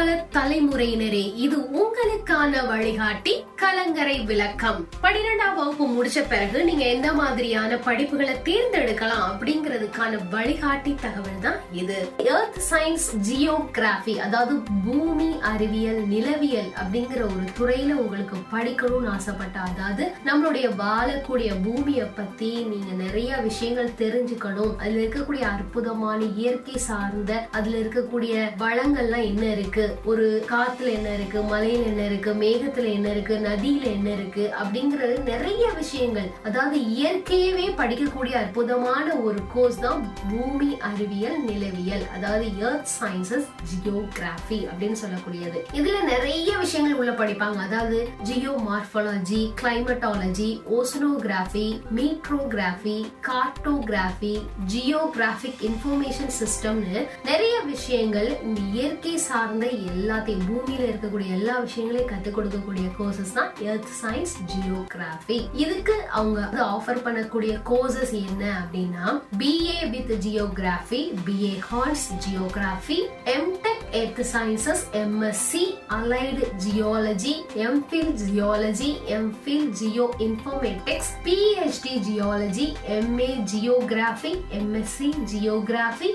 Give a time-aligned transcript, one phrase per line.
[0.00, 4.88] எதிர்கால தலைமுறையினரே இது உங்களுக்கான வழிகாட்டி கலங்கரை விளக்கம்.
[5.02, 11.98] பன்னிரெண்டாம் வகுப்பு முடிச்ச பிறகு நீங்க எந்த மாதிரியான படிப்புகளை தேர்ந்தெடுக்கலாம் அப்படிங்கிறதுக்கான வழிகாட்டி தகவல் தான் இது.
[12.16, 20.70] எர்த் சயின்ஸ் ஜியோகிராபி அதாவது பூமி அறிவியல் நிலவியல் அப்படிங்கிற ஒரு துறையில உங்களுக்கு படிக்கணும்னு ஆசைப்பட்டா அதாவது நம்மளுடைய
[20.82, 24.76] வாழக்கூடிய பூமியை பத்தி நீங்க நிறைய விஷயங்கள் தெரிஞ்சுக்கணும்.
[24.76, 29.88] அதுல இருக்கக்கூடிய அற்புதமான இயற்கை சார்ந்த அதுல இருக்கக்கூடிய வளங்கள்லாம் என்ன இருக்கு?
[30.04, 35.64] ஒரு காத்துல என்ன இருக்கு மலையில என்ன இருக்கு மேகத்துல என்ன இருக்கு நதியில என்ன இருக்கு அப்படிங்கறது நிறைய
[35.78, 36.28] விஷயங்கள்.
[36.44, 42.04] அதாவது இயற்கையவே படிக்கக்கூடிய அற்புதமான ஒரு கோர்ஸ் தான் பூமி அறிவியல் நிலவியல்.
[42.16, 45.58] அதாவது எர்த் சயின்சஸ் ஜியோகிராபி அப்படின்னு சொல்லக்கூடியது.
[45.72, 47.58] இதுல நிறைய விஷயங்கள் உள்ள படிப்பாங்க.
[47.68, 48.08] அதாவது
[48.68, 51.66] geomorphology climatology oceanography
[51.96, 54.34] meteorography cartography
[54.74, 62.86] geographic information சிஸ்டம்னு நிறைய விஷயங்கள் இந்த இயற்கை சார்ந்த எல்லாத்தையும் பூமியில இருக்கக்கூடிய எல்லா விஷயங்களையும் கத்துக் கொடுக்கக்கூடிய
[62.98, 69.04] கோர்சஸ் தான் எர்த் சயின்ஸ் ஜியோகிராஃபி இதுக்கு அவங்க ஆஃபர் பண்ணக்கூடிய கோர்சஸ் என்ன அப்படின்னா
[69.38, 72.98] BA with geography BA honours geography
[73.34, 82.66] MTech earth sciences MSc allied geology MPhil geology MPhil geo informatics PhD geology
[82.96, 86.10] MA geography MSc geography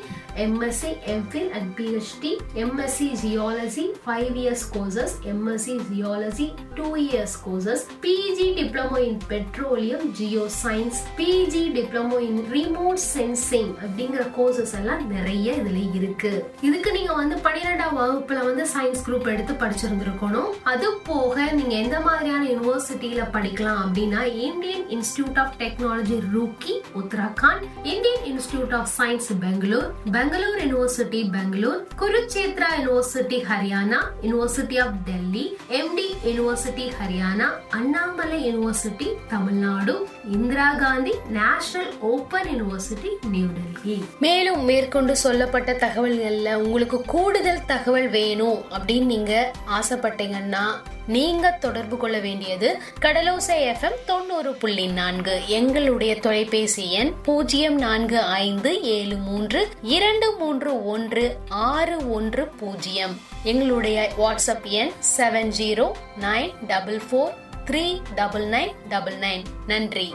[1.56, 8.98] and PhD MSc geo geology five years courses MSc geology two years courses PG diploma
[9.08, 16.32] in petroleum geo science PG diploma in remote sensing அப்படிங்கிற courses எல்லாம் நிறைய இதுல இருக்கு.
[16.68, 20.52] இதுக்கு நீங்க வந்து பன்னிரெண்டாம் வகுப்புல வந்து சயின்ஸ் குரூப் எடுத்து படிச்சிருந்திருக்கணும்.
[20.74, 28.26] அது போக நீங்க எந்த மாதிரியான யூனிவர்சிட்டியில படிக்கலாம் அப்படின்னா Indian Institute of Technology Roorkee Uttarakhand Indian
[28.34, 35.44] Institute of Science Bangalore Bangalore University Bangalore Kurukshetra University Haryana University of Delhi
[35.80, 39.96] MD University Haryana Annamalai University Tamil Nadu
[40.32, 48.60] Indira Gandhi National Open University New Delhi மேலும் மேற்கொண்டு சொல்லப்பட்ட தகவல்கள்ல உங்களுக்கு கூடுதல் தகவல் வேணும்
[48.72, 49.34] அப்படின்னு நீங்க
[49.80, 50.66] ஆசைப்பட்டீங்கன்னா
[51.08, 55.48] நீங்க தொடர்பு கொள்ள வேண்டியது கடலோசை எஃப்எம் தொண்ணூறு புள்ளி நான்கு.
[55.48, 64.12] எங்களுடைய தொலைபேசி எண் பூஜ்ஜியம் நான்கு ஐந்து ஏழு மூன்று இரண்டு மூன்று ஒன்று ஆறு ஒன்று பூஜ்ஜியம் எங்களுடைய
[64.18, 67.34] வாட்ஸ்அப் எண் seven zero nine double four
[67.66, 70.14] three double nine double nine நன்றி.